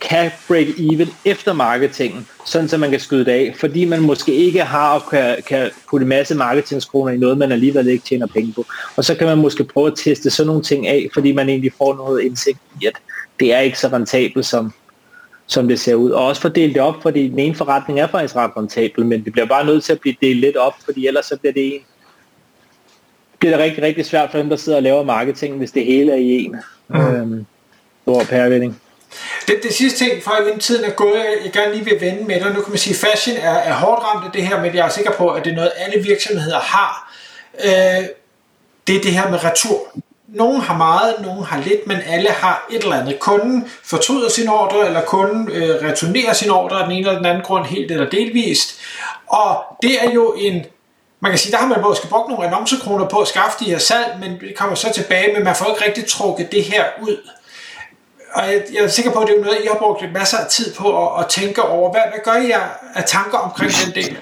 kan 0.00 0.30
break 0.48 0.66
even 0.78 1.08
efter 1.24 1.52
marketingen, 1.52 2.26
sådan 2.46 2.68
så 2.68 2.76
man 2.76 2.90
kan 2.90 3.00
skyde 3.00 3.24
det 3.24 3.30
af, 3.30 3.54
fordi 3.58 3.84
man 3.84 4.00
måske 4.00 4.32
ikke 4.32 4.62
har 4.62 4.94
og 4.94 5.10
kan, 5.10 5.36
kan 5.48 5.70
putte 5.90 6.04
en 6.04 6.08
masse 6.08 6.34
marketingskroner 6.34 7.12
i 7.12 7.16
noget, 7.16 7.38
man 7.38 7.52
alligevel 7.52 7.88
ikke 7.88 8.04
tjener 8.04 8.26
penge 8.26 8.52
på. 8.52 8.66
Og 8.96 9.04
så 9.04 9.14
kan 9.14 9.26
man 9.26 9.38
måske 9.38 9.64
prøve 9.64 9.86
at 9.86 9.92
teste 9.96 10.30
sådan 10.30 10.46
nogle 10.46 10.62
ting 10.62 10.86
af, 10.86 11.08
fordi 11.14 11.32
man 11.32 11.48
egentlig 11.48 11.72
får 11.78 11.94
noget 11.94 12.22
indsigt 12.22 12.58
i, 12.80 12.86
at 12.86 12.92
det 13.40 13.54
er 13.54 13.58
ikke 13.58 13.78
så 13.78 13.88
rentabelt, 13.88 14.46
som, 14.46 14.72
som 15.46 15.68
det 15.68 15.80
ser 15.80 15.94
ud. 15.94 16.10
Og 16.10 16.26
også 16.26 16.42
fordele 16.42 16.74
det 16.74 16.82
op, 16.82 17.02
fordi 17.02 17.28
den 17.28 17.38
ene 17.38 17.54
forretning 17.54 18.00
er 18.00 18.06
faktisk 18.06 18.36
ret 18.36 18.50
rentabel, 18.56 19.06
men 19.06 19.24
det 19.24 19.32
bliver 19.32 19.46
bare 19.46 19.66
nødt 19.66 19.84
til 19.84 19.92
at 19.92 20.00
blive 20.00 20.16
delt 20.22 20.40
lidt 20.40 20.56
op, 20.56 20.74
fordi 20.84 21.06
ellers 21.06 21.26
så 21.26 21.36
bliver 21.36 21.52
det 21.52 21.74
en 21.74 21.80
bliver 23.38 23.56
det 23.56 23.64
rigtig, 23.64 23.82
rigtig 23.82 24.06
svært 24.06 24.30
for 24.30 24.38
dem, 24.38 24.48
der 24.48 24.56
sidder 24.56 24.78
og 24.78 24.82
laver 24.82 25.04
marketing, 25.04 25.56
hvis 25.56 25.70
det 25.70 25.84
hele 25.84 26.12
er 26.12 26.16
i 26.16 26.44
en. 26.44 26.56
Mm. 26.88 27.00
Øhm, 27.00 27.46
stor. 28.02 28.22
Det, 29.46 29.62
det 29.62 29.74
sidste 29.74 30.04
ting, 30.04 30.22
for 30.22 30.30
at 30.30 30.60
tiden 30.60 30.84
er 30.84 30.90
gået, 30.90 31.24
jeg 31.44 31.52
gerne 31.52 31.72
lige 31.72 31.84
vil 31.84 32.00
vende 32.00 32.24
med 32.24 32.40
dig. 32.40 32.54
Nu 32.54 32.60
kan 32.60 32.70
man 32.70 32.78
sige, 32.78 32.94
at 32.94 33.10
fashion 33.10 33.36
er, 33.36 33.50
er 33.50 33.72
hårdt 33.72 34.02
ramt 34.02 34.26
af 34.26 34.32
det 34.32 34.46
her, 34.46 34.62
men 34.62 34.74
jeg 34.74 34.86
er 34.86 34.90
sikker 34.90 35.12
på, 35.12 35.30
at 35.30 35.44
det 35.44 35.50
er 35.50 35.56
noget, 35.56 35.70
alle 35.76 36.04
virksomheder 36.04 36.58
har. 36.58 37.14
Øh, 37.64 38.06
det 38.86 38.96
er 38.96 39.00
det 39.00 39.12
her 39.12 39.30
med 39.30 39.44
retur. 39.44 39.78
Nogle 40.28 40.60
har 40.60 40.76
meget, 40.76 41.14
nogle 41.22 41.44
har 41.44 41.58
lidt, 41.62 41.86
men 41.86 41.96
alle 42.06 42.28
har 42.28 42.66
et 42.70 42.82
eller 42.82 43.00
andet. 43.00 43.18
Kunden 43.18 43.70
fortryder 43.84 44.28
sin 44.30 44.48
ordre, 44.48 44.86
eller 44.86 45.00
kunden 45.00 45.50
øh, 45.50 45.88
returnerer 45.88 46.32
sin 46.32 46.50
ordre 46.50 46.78
af 46.78 46.84
den 46.84 46.92
ene 46.92 47.06
eller 47.06 47.18
den 47.18 47.26
anden 47.26 47.44
grund, 47.44 47.66
helt 47.66 47.90
eller 47.90 48.10
delvist. 48.10 48.80
Og 49.26 49.64
det 49.82 50.04
er 50.04 50.10
jo 50.10 50.34
en 50.38 50.64
man 51.20 51.32
kan 51.32 51.38
sige, 51.38 51.52
der 51.52 51.58
har 51.58 51.66
man 51.66 51.80
måske 51.82 52.08
brugt 52.08 52.28
nogle 52.28 52.46
annoncekroner 52.46 53.08
på 53.08 53.18
at 53.18 53.28
skaffe 53.28 53.64
de 53.64 53.70
her 53.70 53.78
salg, 53.78 54.16
men 54.20 54.40
det 54.40 54.54
kommer 54.56 54.74
så 54.74 54.92
tilbage, 54.92 55.34
men 55.34 55.44
man 55.44 55.56
får 55.56 55.66
ikke 55.66 55.84
rigtig 55.84 56.06
trukket 56.06 56.52
det 56.52 56.64
her 56.64 56.84
ud. 57.02 57.16
Og 58.32 58.46
jeg, 58.46 58.62
jeg 58.74 58.84
er 58.84 58.88
sikker 58.88 59.10
på, 59.10 59.18
at 59.18 59.28
det 59.28 59.36
er 59.36 59.44
noget, 59.44 59.58
I 59.64 59.66
har 59.66 59.78
brugt 59.78 60.12
masser 60.12 60.38
af 60.38 60.46
tid 60.46 60.74
på 60.74 61.06
at, 61.06 61.24
at 61.24 61.30
tænke 61.30 61.62
over. 61.62 61.90
Hvad, 61.90 62.00
hvad 62.10 62.18
gør 62.24 62.40
I 62.40 62.50
af 62.94 63.04
tanker 63.04 63.38
omkring 63.38 63.72
den 63.84 63.94
del? 63.94 64.18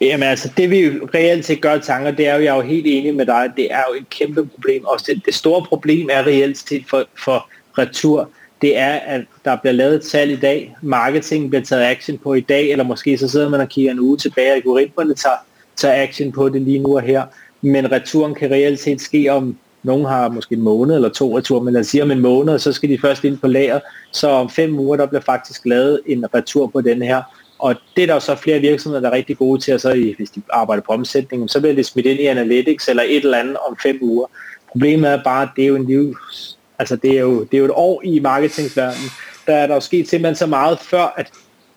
Jamen 0.00 0.28
altså, 0.28 0.50
det 0.56 0.70
vi 0.70 0.90
reelt 1.14 1.44
set 1.44 1.60
gør 1.60 1.78
tanker, 1.78 2.10
det 2.10 2.26
er 2.26 2.34
jo, 2.34 2.42
jeg 2.42 2.52
er 2.52 2.56
jo 2.56 2.62
helt 2.62 2.86
enig 2.86 3.14
med 3.14 3.26
dig, 3.26 3.50
det 3.56 3.72
er 3.72 3.82
jo 3.88 4.00
et 4.00 4.10
kæmpe 4.10 4.46
problem. 4.46 4.84
Og 4.84 4.98
det, 5.06 5.22
det 5.26 5.34
store 5.34 5.64
problem 5.68 6.08
er 6.12 6.26
reelt 6.26 6.58
set 6.58 6.84
for, 6.90 7.04
for 7.24 7.48
retur, 7.78 8.30
det 8.62 8.78
er, 8.78 8.92
at 8.92 9.20
der 9.44 9.56
bliver 9.56 9.72
lavet 9.72 9.94
et 9.94 10.04
salg 10.04 10.32
i 10.32 10.36
dag, 10.36 10.76
marketing 10.82 11.50
bliver 11.50 11.64
taget 11.64 11.84
action 11.84 12.18
på 12.18 12.34
i 12.34 12.40
dag, 12.40 12.70
eller 12.70 12.84
måske 12.84 13.18
så 13.18 13.28
sidder 13.28 13.48
man 13.48 13.60
og 13.60 13.68
kigger 13.68 13.90
en 13.90 14.00
uge 14.00 14.16
tilbage, 14.16 14.50
og 14.50 14.56
algoritmerne 14.56 15.14
tager, 15.14 15.36
tager 15.76 16.02
action 16.02 16.32
på 16.32 16.48
det 16.48 16.62
lige 16.62 16.78
nu 16.78 16.96
og 16.96 17.02
her. 17.02 17.22
Men 17.62 17.92
returen 17.92 18.34
kan 18.34 18.50
reelt 18.50 18.80
set 18.80 19.00
ske 19.00 19.28
om, 19.32 19.56
nogen 19.82 20.06
har 20.06 20.28
måske 20.28 20.54
en 20.54 20.60
måned 20.60 20.94
eller 20.94 21.08
to 21.08 21.38
retur, 21.38 21.60
men 21.60 21.72
lad 21.74 21.80
os 21.80 21.86
sige 21.86 22.02
om 22.02 22.10
en 22.10 22.20
måned, 22.20 22.58
så 22.58 22.72
skal 22.72 22.88
de 22.88 22.98
først 22.98 23.24
ind 23.24 23.38
på 23.38 23.46
lager. 23.46 23.80
Så 24.12 24.28
om 24.28 24.50
fem 24.50 24.78
uger, 24.78 24.96
der 24.96 25.06
bliver 25.06 25.20
faktisk 25.20 25.66
lavet 25.66 26.00
en 26.06 26.34
retur 26.34 26.66
på 26.66 26.80
den 26.80 27.02
her. 27.02 27.22
Og 27.58 27.74
det 27.96 28.02
er 28.02 28.06
der 28.06 28.18
så 28.18 28.34
flere 28.34 28.60
virksomheder, 28.60 29.00
der 29.00 29.08
er 29.08 29.12
rigtig 29.12 29.38
gode 29.38 29.60
til, 29.60 29.72
at 29.72 29.80
så 29.80 30.12
hvis 30.16 30.30
de 30.30 30.42
arbejder 30.50 30.82
på 30.82 30.92
omsætningen, 30.92 31.48
så 31.48 31.60
bliver 31.60 31.74
det 31.74 31.86
smidt 31.86 32.06
ind 32.06 32.20
i 32.20 32.26
Analytics 32.26 32.88
eller 32.88 33.02
et 33.02 33.24
eller 33.24 33.38
andet 33.38 33.56
om 33.68 33.76
fem 33.82 33.98
uger. 34.02 34.26
Problemet 34.70 35.10
er 35.10 35.22
bare, 35.22 35.42
at 35.42 35.48
det 35.56 35.64
er 35.64 35.68
jo 35.68 35.76
en 35.76 35.86
livs, 35.86 36.58
altså 36.78 36.96
det 36.96 37.10
er 37.10 37.20
jo, 37.20 37.44
det 37.44 37.54
er 37.54 37.58
jo 37.58 37.64
et 37.64 37.70
år 37.74 38.02
i 38.04 38.18
marketingsverdenen. 38.20 39.10
Der 39.46 39.54
er 39.54 39.66
der 39.66 39.74
jo 39.74 39.80
sket 39.80 40.08
simpelthen 40.08 40.36
så 40.36 40.46
meget 40.46 40.78
før, 40.78 41.14
at 41.16 41.30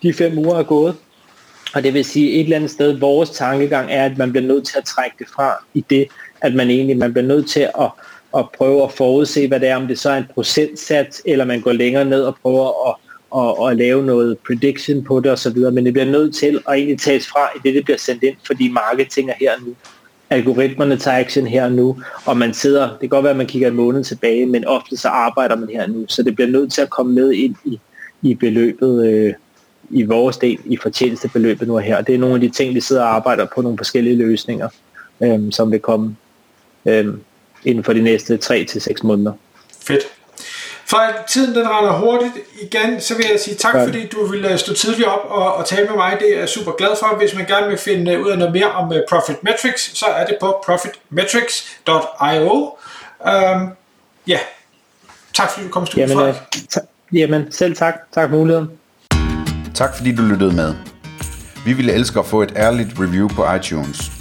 de 0.04 0.14
fem 0.14 0.38
uger 0.38 0.56
er 0.56 0.64
gået. 0.64 0.96
Og 1.74 1.84
det 1.84 1.94
vil 1.94 2.06
sige, 2.06 2.32
et 2.32 2.44
eller 2.44 2.56
andet 2.56 2.72
sted, 2.72 3.00
vores 3.00 3.30
tankegang 3.30 3.92
er, 3.92 4.06
at 4.06 4.18
man 4.18 4.32
bliver 4.32 4.48
nødt 4.48 4.68
til 4.68 4.78
at 4.78 4.86
trække 4.86 5.16
det 5.20 5.28
fra 5.36 5.66
i 5.74 5.86
det, 5.90 6.08
at 6.42 6.54
man 6.54 6.70
egentlig 6.70 6.98
man 6.98 7.14
bliver 7.14 7.28
nødt 7.28 7.50
til 7.50 7.60
at, 7.60 7.90
at 8.38 8.46
prøve 8.58 8.84
at 8.84 8.92
forudse, 8.92 9.48
hvad 9.48 9.60
det 9.60 9.70
er, 9.70 9.76
om 9.76 9.88
det 9.88 10.00
så 10.00 10.10
er 10.10 10.18
en 10.18 10.28
procentsats, 10.34 11.22
eller 11.26 11.46
man 11.46 11.62
går 11.62 11.72
længere 11.72 12.06
ned 12.06 12.24
og 12.24 12.36
prøver 12.42 12.90
at, 12.90 12.96
og, 13.32 13.60
og 13.60 13.76
lave 13.76 14.06
noget 14.06 14.38
prediction 14.38 15.04
på 15.04 15.20
det 15.20 15.32
osv., 15.32 15.58
men 15.58 15.86
det 15.86 15.94
bliver 15.94 16.06
nødt 16.06 16.36
til 16.36 16.60
at 16.68 16.74
egentlig 16.74 17.00
tages 17.00 17.28
fra 17.28 17.50
i 17.56 17.60
det, 17.64 17.76
det 17.76 17.84
bliver 17.84 17.98
sendt 17.98 18.24
ind, 18.24 18.36
fordi 18.46 18.70
marketing 18.70 19.30
er 19.30 19.34
her 19.40 19.52
nu. 19.66 19.76
Algoritmerne 20.30 20.98
tager 20.98 21.20
action 21.20 21.48
her 21.48 21.70
nu, 21.70 21.98
og 22.26 22.38
man 22.38 22.54
sidder, 22.54 22.90
det 22.90 23.00
kan 23.00 23.10
godt 23.10 23.24
være, 23.24 23.32
at 23.32 23.38
man 23.38 23.48
kigger 23.48 23.68
en 23.68 23.76
måned 23.76 24.04
tilbage, 24.04 24.46
men 24.46 24.66
ofte 24.66 24.98
så 24.98 25.08
arbejder 25.08 25.56
man 25.56 25.70
her 25.70 25.88
nu, 25.88 26.06
så 26.08 26.24
det 26.24 26.36
bliver 26.36 26.50
nødt 26.50 26.74
til 26.74 26.82
at 26.82 26.90
komme 26.90 27.14
med 27.14 27.32
ind 27.32 27.56
i, 27.66 27.80
i 28.22 28.36
beløbet, 28.36 29.08
øh, 29.08 29.34
i 29.90 30.04
vores 30.04 30.38
del, 30.38 30.60
i 30.66 30.78
fortjenestebeløbet 30.78 31.68
nu 31.68 31.76
og 31.76 31.82
her. 31.82 32.02
Det 32.02 32.16
er 32.16 32.20
nogle 32.20 32.36
af 32.36 32.42
de 32.42 32.50
ting, 32.50 32.76
vi 32.76 32.82
sidder 32.82 33.02
og 33.02 33.16
arbejder 33.16 33.48
på 33.56 33.62
nogle 33.62 33.78
forskellige 33.78 34.16
løsninger, 34.16 34.70
øh, 35.24 35.40
som 35.52 35.72
vil 35.72 35.80
komme 35.80 36.16
øh, 36.86 37.08
inden 37.66 37.84
for 37.84 37.94
de 37.94 38.02
næste 38.02 38.38
3 38.38 38.64
til 38.64 38.96
måneder. 39.04 39.34
Fedt. 39.86 40.02
For 40.92 41.02
tiden 41.28 41.56
den 41.56 41.70
render 41.70 41.92
hurtigt 41.92 42.34
igen, 42.62 43.02
så 43.02 43.16
vil 43.16 43.26
jeg 43.32 43.40
sige 43.40 43.56
tak, 43.56 43.76
ja. 43.76 43.86
fordi 43.86 44.08
du 44.08 44.26
ville 44.26 44.58
stå 44.58 44.74
tidligt 44.74 45.08
op 45.08 45.26
og, 45.30 45.56
og 45.56 45.66
tale 45.66 45.88
med 45.88 45.96
mig. 45.96 46.18
Det 46.20 46.36
er 46.36 46.40
jeg 46.40 46.50
super 46.50 46.72
glad 46.72 46.90
for. 47.00 47.18
Hvis 47.18 47.36
man 47.36 47.46
gerne 47.46 47.68
vil 47.68 47.78
finde 47.78 48.24
ud 48.24 48.30
af 48.30 48.38
noget 48.38 48.54
mere 48.54 48.72
om 48.72 48.90
uh, 48.90 48.96
Profit 49.10 49.44
Metrics, 49.44 49.98
så 49.98 50.06
er 50.06 50.26
det 50.26 50.38
på 50.42 50.64
profitmetrics.io. 50.66 52.76
Um, 53.20 53.70
ja, 54.28 54.40
tak 55.34 55.52
fordi 55.52 55.66
du 55.66 55.72
kom 55.72 55.86
til 55.86 56.00
jamen, 56.00 56.18
uh, 56.18 56.36
jamen, 57.14 57.52
selv 57.52 57.76
tak. 57.76 57.96
Tak 58.14 58.30
for 58.30 58.38
muligheden. 58.38 58.72
Tak 59.76 59.96
fordi 59.96 60.16
du 60.16 60.22
lyttede 60.22 60.56
med. 60.56 60.76
Vi 61.66 61.74
ville 61.74 61.94
elske 61.94 62.20
at 62.20 62.26
få 62.26 62.42
et 62.42 62.54
ærligt 62.56 62.90
review 63.00 63.28
på 63.28 63.54
iTunes. 63.54 64.21